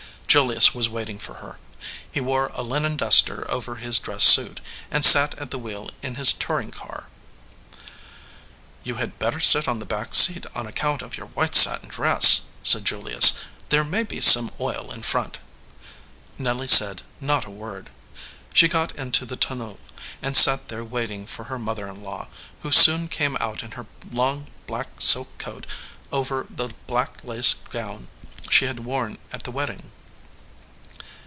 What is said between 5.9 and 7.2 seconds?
in his touring car.